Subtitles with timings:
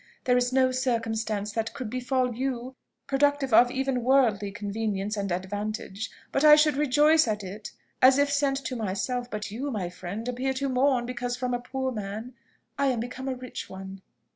[0.23, 2.73] There is no circumstance that could befall you,
[3.05, 8.31] productive of even worldly convenience and advantage, but I should rejoice at it as if
[8.31, 12.33] sent to myself: but you, my friend, appear to mourn because from a poor man
[12.79, 14.01] I am become a rich one."